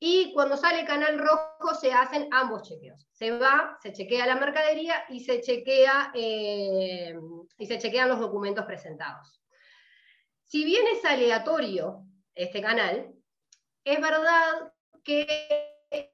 [0.00, 3.06] Y cuando sale canal rojo se hacen ambos chequeos.
[3.12, 7.14] Se va, se chequea la mercadería y se, chequea, eh,
[7.58, 9.42] y se chequean los documentos presentados.
[10.48, 13.12] Si bien es aleatorio este canal,
[13.84, 14.72] es verdad
[15.04, 15.26] que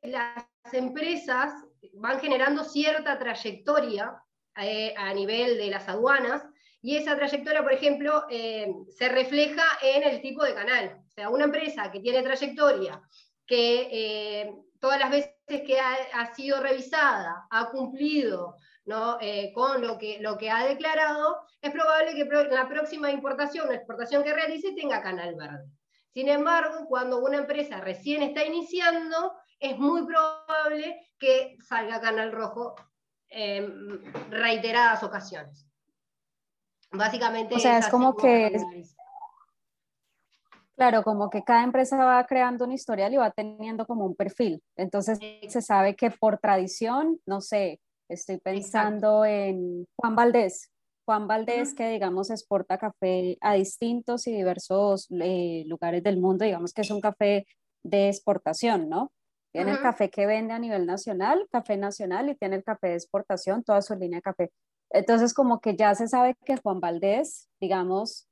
[0.02, 1.52] las empresas
[1.94, 4.20] van generando cierta trayectoria
[4.56, 6.42] eh, a nivel de las aduanas
[6.82, 11.00] y esa trayectoria, por ejemplo, eh, se refleja en el tipo de canal.
[11.06, 13.00] O sea, una empresa que tiene trayectoria,
[13.46, 18.56] que eh, todas las veces que ha, sido revisada, ha cumplido
[19.22, 23.66] eh, con lo que, lo que ha declarado, es probable que en la próxima importación
[23.66, 25.70] o exportación que realice tenga canal verde.
[26.12, 32.74] Sin embargo, cuando una empresa recién está iniciando, es muy probable que salga canal rojo
[33.30, 35.66] en reiteradas ocasiones.
[36.92, 37.54] Básicamente.
[37.54, 38.54] O sea, es como que.
[40.76, 44.62] Claro, como que cada empresa va creando un historial y va teniendo como un perfil.
[44.76, 50.70] Entonces se sabe que por tradición, no sé, Estoy pensando en Juan Valdés.
[51.06, 56.72] Juan Valdés, que digamos exporta café a distintos y diversos eh, lugares del mundo, digamos
[56.72, 57.46] que es un café
[57.82, 59.12] de exportación, ¿no?
[59.52, 62.94] Tiene el café que vende a nivel nacional, café nacional, y tiene el café de
[62.94, 64.50] exportación, toda su línea de café.
[64.90, 68.26] Entonces, como que ya se sabe que Juan Valdés, digamos,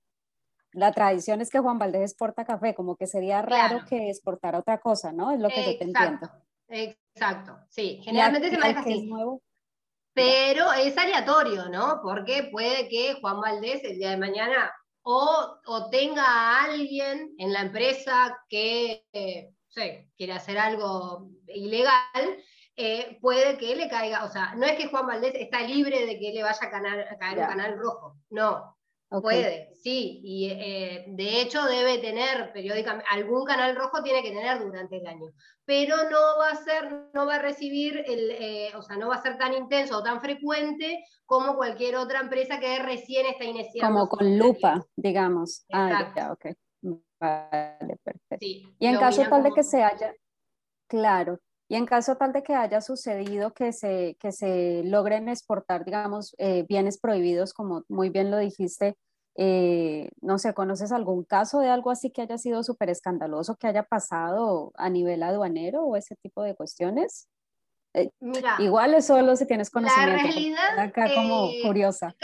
[0.73, 4.79] la tradición es que Juan Valdés exporta café, como que sería raro que exportara otra
[4.79, 5.31] cosa, ¿no?
[5.31, 6.31] Es lo que yo te entiendo.
[6.69, 8.01] Exacto, sí.
[8.03, 9.07] Generalmente se maneja así.
[9.07, 9.43] nuevo,
[10.15, 12.01] pero es aleatorio, ¿no?
[12.03, 15.59] Porque puede que Juan Valdés el día de mañana o,
[15.91, 22.37] tenga a alguien en la empresa que, eh, sé, quiere hacer algo ilegal,
[22.77, 26.19] eh, puede que le caiga, o sea, no es que Juan Valdés está libre de
[26.19, 26.71] que le vaya a,
[27.19, 28.77] caer un canal rojo, no,
[29.21, 34.59] Puede, sí, y eh, de hecho debe tener periódicamente, algún canal rojo tiene que tener
[34.61, 35.33] durante el año,
[35.65, 39.17] pero no va a ser, no va a recibir, el, eh, o sea, no va
[39.17, 43.95] a ser tan intenso o tan frecuente como cualquier otra empresa que recién está iniciando.
[43.95, 45.65] Como con lupa, digamos.
[45.73, 46.47] Ah, ya, ok.
[47.21, 48.39] Vale, perfecto.
[48.41, 50.13] y en caso tal de que se haya,
[50.89, 51.39] claro,
[51.73, 56.35] y en caso tal de que haya sucedido que se, que se logren exportar, digamos,
[56.37, 58.99] eh, bienes prohibidos, como muy bien lo dijiste,
[59.39, 63.69] eh, no sé, ¿conoces algún caso de algo así que haya sido súper escandaloso, que
[63.69, 67.31] haya pasado a nivel aduanero o ese tipo de cuestiones?
[67.95, 68.11] Eh,
[68.59, 70.17] igual es solo si tienes conocimiento.
[70.17, 72.15] La realidad, acá como curiosa.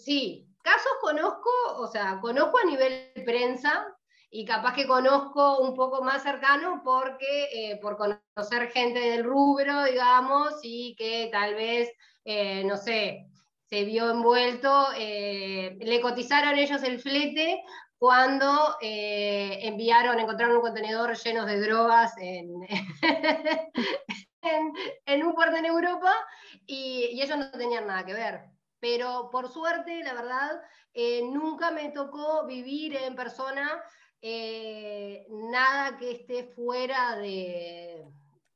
[0.00, 3.84] sí, casos conozco, o sea, conozco a nivel prensa,
[4.34, 9.84] y capaz que conozco un poco más cercano porque eh, por conocer gente del rubro,
[9.84, 11.90] digamos, y que tal vez,
[12.24, 13.26] eh, no sé,
[13.68, 17.62] se vio envuelto, eh, le cotizaron ellos el flete
[17.98, 22.48] cuando enviaron, encontraron un contenedor lleno de drogas en,
[25.06, 26.12] en, un puerto en Europa
[26.66, 28.40] y, y ellos no tenían nada que ver.
[28.80, 30.62] Pero por suerte, la verdad,
[31.30, 33.80] nunca me tocó vivir en persona
[34.24, 38.06] eh, nada que esté fuera de,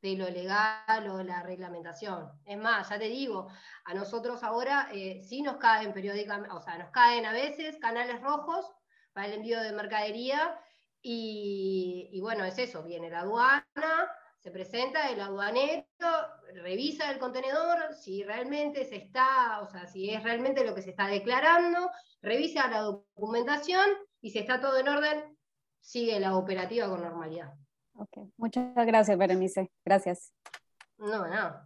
[0.03, 2.31] lo legal o la reglamentación.
[2.45, 3.49] Es más, ya te digo,
[3.85, 8.23] a nosotros ahora eh, sí nos caen periódicamente, o sea, nos caen a veces canales
[8.23, 8.65] rojos
[9.13, 10.57] para el envío de mercadería
[11.03, 13.65] y, bueno, es eso, viene la aduana,
[14.39, 15.87] se presenta el aduanero,
[16.55, 20.91] revisa el contenedor, si realmente se está, o sea, si es realmente lo que se
[20.91, 21.91] está declarando,
[22.23, 23.89] revisa la documentación
[24.21, 25.36] y si está todo en orden,
[25.81, 27.55] sigue la operativa con normalidad.
[27.95, 29.71] Ok, muchas gracias, Berenice.
[29.85, 30.33] Gracias.
[30.99, 31.61] No, no.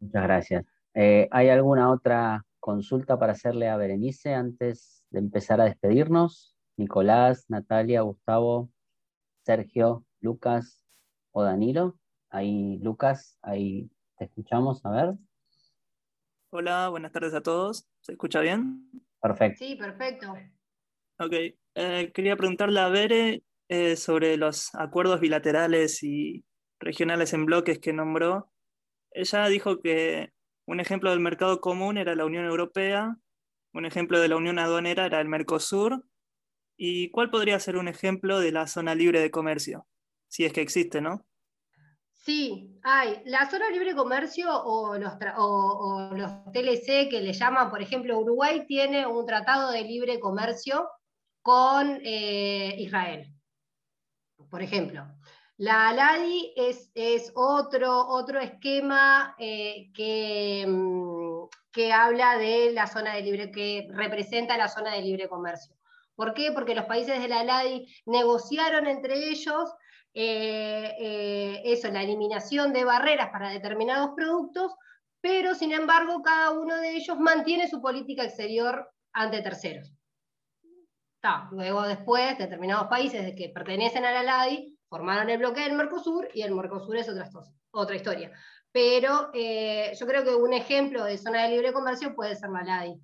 [0.00, 0.64] Muchas gracias.
[0.94, 6.56] Eh, ¿Hay alguna otra consulta para hacerle a Berenice antes de empezar a despedirnos.
[6.76, 8.70] Nicolás, Natalia, Gustavo,
[9.42, 10.84] Sergio, Lucas
[11.32, 11.98] o Danilo.
[12.30, 15.14] Ahí, Lucas, ahí te escuchamos, a ver.
[16.50, 17.88] Hola, buenas tardes a todos.
[18.00, 18.88] ¿Se escucha bien?
[19.20, 19.64] Perfecto.
[19.64, 20.32] Sí, perfecto.
[21.18, 21.34] Ok,
[21.74, 26.44] eh, quería preguntarle a Bere eh, sobre los acuerdos bilaterales y
[26.80, 28.50] regionales en bloques que nombró.
[29.12, 30.32] Ella dijo que
[30.66, 33.16] un ejemplo del mercado común era la Unión Europea,
[33.72, 36.04] un ejemplo de la Unión Aduanera era el Mercosur,
[36.76, 39.86] ¿y cuál podría ser un ejemplo de la zona libre de comercio?
[40.28, 41.24] Si es que existe, ¿no?
[42.12, 43.22] Sí, hay.
[43.24, 48.18] La zona libre de comercio o los, o los TLC que le llaman, por ejemplo,
[48.18, 50.88] Uruguay tiene un tratado de libre comercio
[51.42, 53.32] con eh, Israel,
[54.50, 55.06] por ejemplo.
[55.56, 63.50] La ALADI es, otro, esquema eh, que, mm, que habla de la zona de libre,
[63.50, 65.76] que representa la zona de libre comercio.
[66.14, 66.52] ¿Por qué?
[66.52, 69.70] Porque los países de la ALADI negociaron entre ellos
[70.12, 74.74] eh, eso, la eliminación de barreras para determinados productos,
[75.20, 79.92] pero sin embargo cada uno de ellos mantiene su política exterior ante terceros.
[81.50, 86.42] Luego después, determinados países que pertenecen a la LADI formaron el bloque del Mercosur y
[86.42, 87.28] el Mercosur es otra,
[87.70, 88.32] otra historia.
[88.72, 92.62] Pero eh, yo creo que un ejemplo de zona de libre comercio puede ser la
[92.62, 93.00] LADI.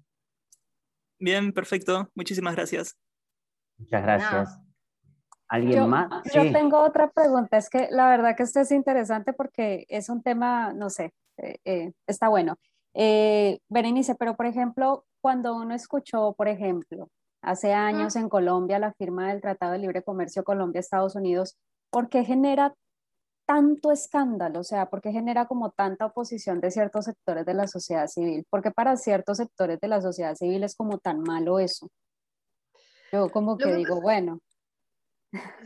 [1.18, 2.10] Bien, perfecto.
[2.14, 2.96] Muchísimas gracias.
[3.78, 4.60] Muchas gracias.
[5.48, 6.08] ¿Alguien más?
[6.32, 7.56] Yo tengo otra pregunta.
[7.56, 11.58] Es que la verdad que esto es interesante porque es un tema, no sé, eh,
[11.64, 12.58] eh, está bueno.
[13.68, 17.10] Berenice, pero por ejemplo, cuando uno escuchó, por ejemplo,
[17.46, 21.56] hace años en Colombia la firma del Tratado de Libre Comercio Colombia-Estados Unidos,
[21.90, 22.74] ¿por qué genera
[23.46, 24.60] tanto escándalo?
[24.60, 28.44] O sea, ¿por qué genera como tanta oposición de ciertos sectores de la sociedad civil?
[28.50, 31.88] Porque para ciertos sectores de la sociedad civil es como tan malo eso.
[33.12, 34.40] Yo como que, digo, bueno.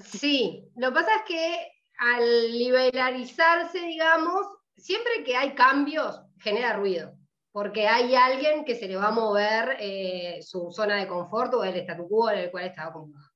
[0.04, 7.19] Sí, lo que pasa es que al liberalizarse, digamos, siempre que hay cambios, genera ruido
[7.52, 11.64] porque hay alguien que se le va a mover eh, su zona de confort o
[11.64, 13.30] el statu quo en el cual estaba cómodo.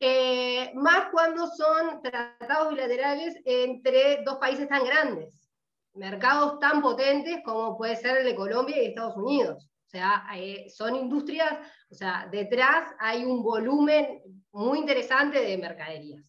[0.00, 5.50] Eh, más cuando son tratados bilaterales entre dos países tan grandes,
[5.94, 9.68] mercados tan potentes como puede ser el de Colombia y Estados Unidos.
[9.86, 11.52] O sea, eh, son industrias,
[11.90, 16.22] o sea, detrás hay un volumen muy interesante de mercaderías.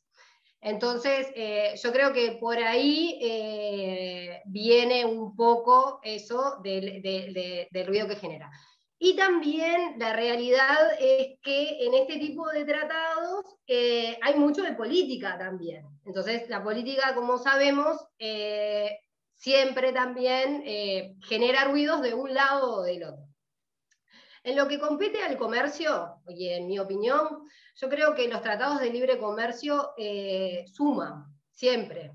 [0.61, 7.01] Entonces, eh, yo creo que por ahí eh, viene un poco eso del,
[7.85, 8.51] ruido que genera.
[9.01, 14.73] Y también la realidad es que en este tipo de tratados eh, hay mucho de
[14.73, 15.85] política también.
[16.05, 17.97] Entonces, la política, como sabemos,
[19.35, 20.63] siempre también
[21.21, 23.28] genera ruidos de un lado o del otro.
[24.49, 28.81] En lo que compete al comercio, y en mi opinión, yo creo que los tratados
[28.81, 32.13] de libre comercio eh, suman siempre,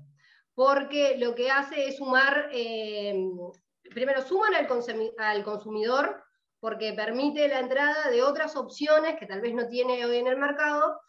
[0.53, 3.15] porque lo que hace es sumar, eh,
[3.89, 6.25] primero suman al, consumidor,
[6.59, 10.35] porque permite la entrada de otras opciones que tal vez no tiene hoy en el
[10.35, 10.99] mercado,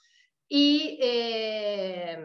[0.46, 2.24] y, eh,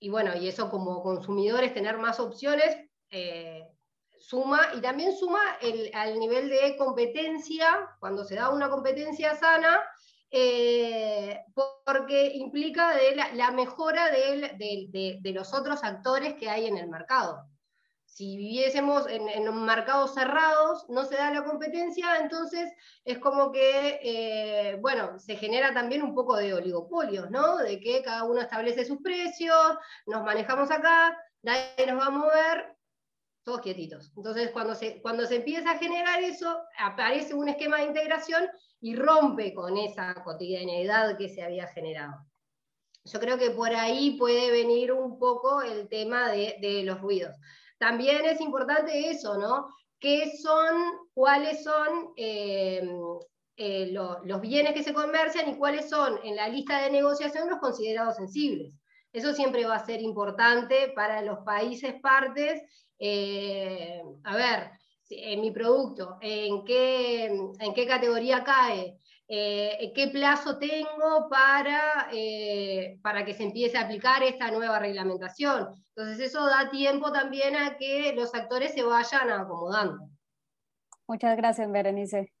[0.00, 2.76] y bueno, y eso como consumidores, tener más opciones,
[4.22, 5.40] suma y también suma
[5.94, 9.80] al nivel de competencia, cuando se da una competencia sana,
[10.30, 11.40] eh,
[11.84, 12.92] porque implica
[13.34, 17.46] la, mejora de, los otros actores que hay en el mercado.
[18.06, 22.72] Si viviésemos en, en mercados cerrados, no se da la competencia, entonces
[23.04, 27.56] es como que, eh, bueno, se genera también un poco de oligopolios, ¿no?
[27.58, 32.76] De que cada uno establece sus precios, nos manejamos acá, nadie nos va a mover,
[33.44, 34.12] todos quietitos.
[34.16, 38.48] Entonces, cuando se, cuando se empieza a generar eso, aparece un esquema de integración
[38.80, 42.26] y rompe con esa cotidianidad que se había generado.
[43.04, 47.34] Yo creo que por ahí puede venir un poco el tema de, los ruidos.
[47.78, 49.68] También es importante eso, ¿no?
[49.98, 50.76] ¿Qué son,
[51.12, 52.88] cuáles son eh,
[53.56, 57.58] eh, los bienes que se comercian y cuáles son en la lista de negociación los
[57.58, 58.81] considerados sensibles?
[59.12, 62.62] Eso siempre va a ser importante para los países partes
[63.04, 64.70] eh, a ver,
[65.10, 68.96] en mi producto, en qué, en qué categoría cae,
[69.26, 75.84] eh, qué plazo tengo para, eh, para que se empiece a aplicar esta nueva reglamentación.
[75.96, 80.08] Entonces eso da tiempo también a que los actores se vayan acomodando.
[81.08, 82.32] Muchas gracias, Berenice.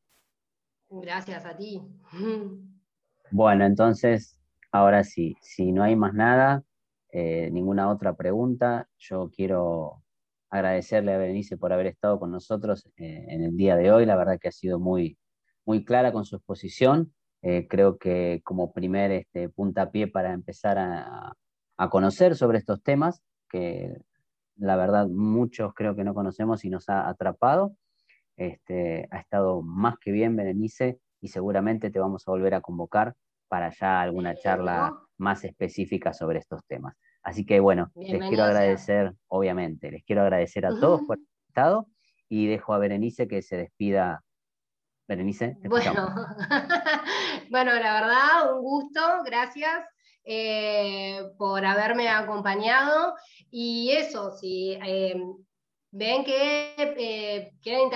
[0.90, 1.82] Gracias a ti.
[3.32, 4.38] Bueno, entonces,
[4.72, 6.64] ahora sí, si no hay más nada,
[7.12, 10.02] ninguna otra pregunta, yo quiero
[10.52, 14.04] agradecerle a Berenice por haber estado con nosotros eh, en el día de hoy.
[14.04, 15.18] La verdad que ha sido muy,
[15.64, 17.14] muy clara con su exposición.
[17.40, 21.34] Eh, creo que como primer este, puntapié para empezar a,
[21.90, 23.96] conocer sobre estos temas, que
[24.54, 27.74] la verdad muchos creo que no conocemos y nos ha atrapado.
[28.36, 33.14] Este, ha estado más que bien, Berenice, y seguramente te vamos a volver a convocar
[33.52, 36.96] para ya alguna charla más específica sobre estos temas.
[37.22, 41.86] Así que bueno, les quiero agradecer, obviamente, les quiero agradecer a todos por el estado
[42.30, 44.24] y dejo a Berenice que se despida.
[45.06, 45.58] Berenice.
[45.64, 45.92] Bueno,
[47.50, 49.84] bueno, la verdad, un gusto, gracias.
[50.24, 53.14] Eh, por haberme acompañado
[53.50, 55.20] y eso, si eh,
[55.90, 57.90] ven que eh, quieren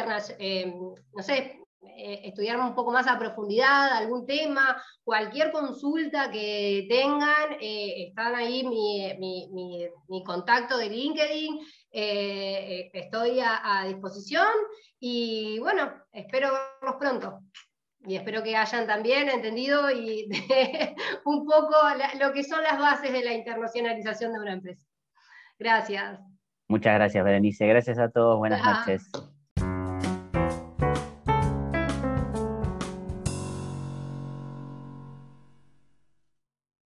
[1.14, 1.60] no sé,
[1.96, 8.34] eh, estudiar un poco más a profundidad algún tema, cualquier consulta que tengan, eh, están
[8.34, 11.58] ahí mi, contacto de LinkedIn,
[11.92, 14.46] eh, estoy a, disposición
[15.00, 17.40] y bueno, espero verlos pronto.
[18.06, 20.28] Y espero que hayan también entendido y
[21.24, 21.76] un poco
[22.20, 24.86] lo que son las bases de la internacionalización de una empresa.
[25.58, 26.20] Gracias.
[26.68, 27.66] Muchas gracias, Berenice.
[27.66, 28.38] Gracias a todos.
[28.38, 29.10] Buenas noches.